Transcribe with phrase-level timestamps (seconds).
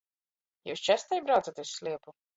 [0.69, 2.21] Jius častai braucat iz sliepu?